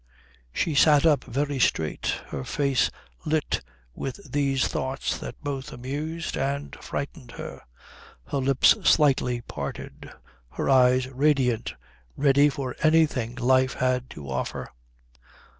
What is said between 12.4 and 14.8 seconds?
for anything life had to offer.